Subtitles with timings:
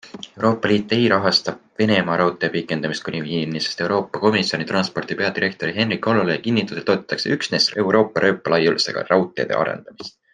[0.37, 1.51] Euroopa Liit ei rahasta
[1.81, 7.69] Venemaa raudtee pikendamist kuni Viinini, sest Euroopa Komisjoni transpordi peadirektori Henrik Hololei kinnitusel toetatakse üksnes
[7.83, 10.19] Euroopa rööpalaiusega raudteede arendamist.